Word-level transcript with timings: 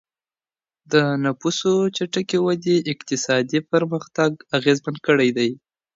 د 0.91 0.93
نفوسو 1.23 1.71
چټکې 1.95 2.37
ودي 2.45 2.77
اقتصادي 2.93 3.59
پرمختګ 3.71 4.31
اغیزمن 4.57 4.95
کړی 5.07 5.29
دی. 5.37 5.49